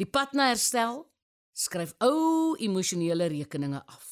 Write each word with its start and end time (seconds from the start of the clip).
Die 0.00 0.08
pad 0.08 0.32
na 0.32 0.46
herstel 0.48 1.02
skryf 1.52 1.92
ou 2.00 2.54
emosionele 2.64 3.26
rekeninge 3.28 3.82
af. 3.84 4.08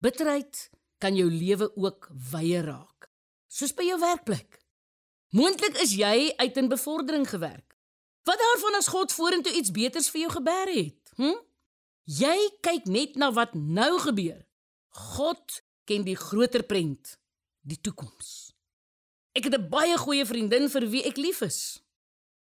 Bitterheid 0.00 0.70
kan 1.02 1.16
jou 1.16 1.26
lewe 1.28 1.68
ook 1.76 2.08
weier 2.30 2.64
raak, 2.64 3.10
soos 3.48 3.74
by 3.76 3.84
jou 3.84 3.98
werkplek. 4.00 4.56
Moontlik 5.36 5.76
is 5.84 5.92
jy 5.98 6.30
uit 6.38 6.56
in 6.56 6.70
bevordering 6.72 7.26
gewerk. 7.28 7.74
Wat 8.24 8.40
daarvan 8.40 8.78
as 8.78 8.88
God 8.88 9.12
vorentoe 9.12 9.52
iets 9.52 9.72
beters 9.74 10.08
vir 10.14 10.24
jou 10.24 10.30
gebeer 10.38 10.72
het? 10.72 11.12
Hm? 11.18 11.36
Jy 12.08 12.36
kyk 12.64 12.88
net 12.88 13.18
na 13.20 13.28
wat 13.36 13.52
nou 13.52 13.98
gebeur. 14.00 14.46
God 15.12 15.60
ken 15.84 16.06
die 16.08 16.16
groter 16.16 16.64
prent, 16.64 17.18
die 17.60 17.80
toekoms. 17.80 18.54
Ek 19.36 19.44
het 19.44 19.58
'n 19.58 19.68
baie 19.68 19.98
goeie 19.98 20.24
vriendin 20.24 20.70
vir 20.70 20.88
wie 20.88 21.04
ek 21.04 21.16
lief 21.16 21.42
is. 21.42 21.82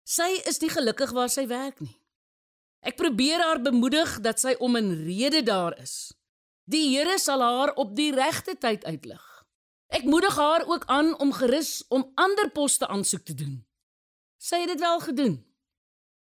Sy 0.04 0.30
is 0.46 0.62
nie 0.62 0.70
gelukkig 0.70 1.12
waar 1.12 1.30
sy 1.30 1.48
werk 1.48 1.80
nie. 1.80 2.01
Ek 2.82 2.98
probeer 2.98 3.40
haar 3.40 3.62
bemoedig 3.62 4.20
dat 4.26 4.40
sy 4.42 4.56
om 4.60 4.78
'n 4.78 5.06
rede 5.06 5.44
daar 5.44 5.78
is. 5.78 6.14
Die 6.66 6.98
Here 6.98 7.20
sal 7.20 7.42
haar 7.42 7.74
op 7.74 7.96
die 7.96 8.12
regte 8.14 8.58
tyd 8.58 8.86
uitlig. 8.86 9.46
Ek 9.88 10.04
moedig 10.04 10.36
haar 10.36 10.66
ook 10.66 10.86
aan 10.86 11.20
om 11.20 11.34
gerus 11.34 11.84
om 11.88 12.12
ander 12.16 12.50
poste 12.52 12.88
aansoek 12.88 13.26
te 13.26 13.34
doen. 13.34 13.66
Sy 14.38 14.56
het 14.64 14.68
dit 14.68 14.80
wel 14.80 15.00
gedoen. 15.00 15.36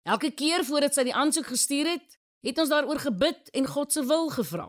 Elke 0.04 0.32
keer 0.32 0.66
voordat 0.66 0.94
sy 0.94 1.04
die 1.04 1.16
aansoek 1.16 1.46
gestuur 1.46 1.88
het, 1.88 2.20
het 2.46 2.60
ons 2.60 2.70
daaroor 2.70 3.00
gebid 3.00 3.50
en 3.50 3.66
God 3.68 3.92
se 3.92 4.06
wil 4.06 4.30
gevra. 4.30 4.68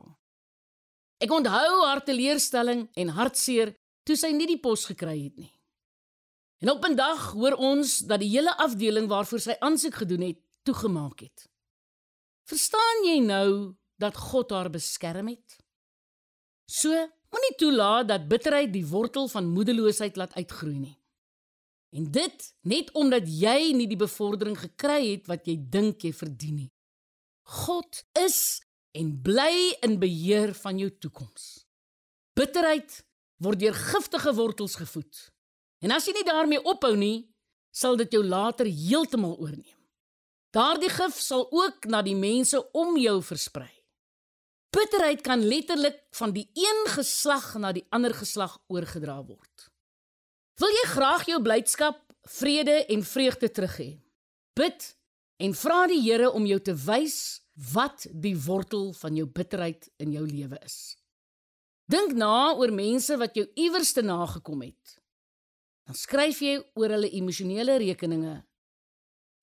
Ek 1.19 1.33
onthou 1.33 1.85
haar 1.85 2.05
teleurstelling 2.05 2.87
en 2.95 3.09
hartseer 3.09 3.75
toe 4.05 4.17
sy 4.17 4.31
nie 4.33 4.47
die 4.47 4.61
pos 4.61 4.87
gekry 4.89 5.25
het 5.25 5.37
nie. 5.37 5.53
En 6.63 6.71
op 6.71 6.85
'n 6.85 6.97
dag 6.97 7.33
hoor 7.33 7.53
ons 7.53 7.99
dat 7.99 8.21
die 8.21 8.31
hele 8.31 8.57
afdeling 8.57 9.09
waarvoor 9.09 9.41
sy 9.41 9.57
aansoek 9.59 9.95
gedoen 9.95 10.21
het, 10.21 10.39
toegemaak 10.63 11.21
het. 11.21 11.49
Verstaan 12.47 13.07
jy 13.09 13.17
nou 13.27 13.75
dat 13.99 14.15
God 14.29 14.53
haar 14.55 14.69
beskerm 14.71 15.33
het? 15.33 15.57
So, 16.71 16.95
moenie 17.35 17.57
toelaat 17.59 18.09
dat 18.13 18.29
bitterheid 18.31 18.71
die 18.71 18.87
wortel 18.87 19.27
van 19.29 19.51
moedeloosheid 19.51 20.17
laat 20.17 20.37
uitgroei 20.39 20.79
nie. 20.79 20.95
En 21.97 22.07
dit 22.13 22.47
net 22.63 22.93
omdat 22.95 23.27
jy 23.27 23.73
nie 23.75 23.89
die 23.91 23.99
bevordering 23.99 24.57
gekry 24.59 25.01
het 25.09 25.27
wat 25.31 25.47
jy 25.49 25.57
dink 25.59 26.07
jy 26.07 26.13
verdien 26.15 26.61
nie. 26.63 26.73
God 27.65 28.03
is 28.23 28.61
en 28.95 29.15
bly 29.23 29.75
in 29.87 29.99
beheer 30.03 30.55
van 30.55 30.79
jou 30.79 30.91
toekoms. 31.03 31.67
Bitterheid 32.39 33.01
word 33.43 33.61
deur 33.61 33.75
giftige 33.75 34.35
wortels 34.35 34.77
gevoed. 34.79 35.23
En 35.83 35.95
as 35.95 36.07
jy 36.07 36.15
nie 36.17 36.27
daarmee 36.27 36.63
ophou 36.63 36.95
nie, 36.99 37.27
sal 37.75 37.99
dit 37.99 38.13
jou 38.13 38.23
later 38.25 38.69
heeltemal 38.71 39.35
oorneem. 39.37 39.76
Daardie 40.55 40.91
gif 40.91 41.19
sal 41.21 41.47
ook 41.51 41.89
na 41.91 42.03
die 42.03 42.17
mense 42.17 42.61
om 42.73 42.97
jou 43.01 43.19
versprei. 43.23 43.73
Bitterheid 44.77 45.23
kan 45.25 45.41
letterlik 45.41 46.03
van 46.19 46.33
die 46.37 46.47
een 46.55 46.83
geslag 46.93 47.55
na 47.61 47.73
die 47.73 47.87
ander 47.91 48.15
geslag 48.15 48.59
oorgedra 48.69 49.17
word. 49.25 49.71
Wil 50.61 50.73
jy 50.73 50.85
graag 50.93 51.25
jou 51.29 51.41
blydskap, 51.43 51.99
vrede 52.29 52.83
en 52.93 53.03
vreugde 53.05 53.51
terug 53.51 53.77
hê? 53.81 53.91
Bid 54.57 54.87
en 55.37 55.57
vra 55.57 55.87
die 55.89 56.01
Here 56.01 56.31
om 56.33 56.47
jou 56.49 56.61
te 56.61 56.75
wys 56.87 57.19
wat 57.73 58.07
die 58.13 58.37
wortel 58.37 58.93
van 58.97 59.17
jou 59.17 59.27
bitterheid 59.29 59.89
in 60.01 60.13
jou 60.13 60.25
lewe 60.29 60.61
is. 60.65 60.97
Dink 61.89 62.17
na 62.19 62.53
oor 62.59 62.73
mense 62.75 63.17
wat 63.21 63.37
jou 63.39 63.47
iewers 63.55 63.93
te 63.97 64.03
nagekom 64.05 64.65
het. 64.67 64.97
Dan 65.87 65.97
skryf 65.97 66.43
jy 66.43 66.57
oor 66.75 66.97
hulle 66.97 67.13
emosionele 67.15 67.79
rekeninge 67.79 68.41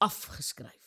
afgeskryf. 0.04 0.83